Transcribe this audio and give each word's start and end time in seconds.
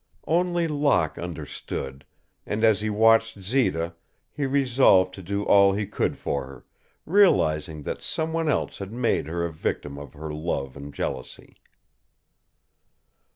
Only 0.25 0.67
Locke 0.67 1.19
understood, 1.19 2.05
and 2.43 2.63
as 2.63 2.81
he 2.81 2.89
watched 2.89 3.39
Zita 3.39 3.93
he 4.31 4.47
resolved 4.47 5.13
to 5.13 5.21
do 5.21 5.43
all 5.45 5.73
he 5.73 5.85
could 5.85 6.17
for 6.17 6.47
her, 6.47 6.65
realizing 7.05 7.83
that 7.83 8.01
some 8.01 8.33
one 8.33 8.49
else 8.49 8.79
had 8.79 8.91
made 8.91 9.27
her 9.27 9.45
a 9.45 9.53
victim 9.53 9.99
of 9.99 10.13
her 10.13 10.33
love 10.33 10.75
and 10.75 10.91
jealousy. 10.91 11.57